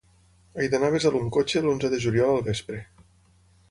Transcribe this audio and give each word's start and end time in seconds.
He 0.63 0.69
d'anar 0.71 0.89
a 0.93 0.95
Besalú 0.95 1.21
amb 1.25 1.31
cotxe 1.37 1.63
l'onze 1.67 1.93
de 1.95 2.03
juliol 2.07 2.35
al 2.35 2.45
vespre. 2.53 2.85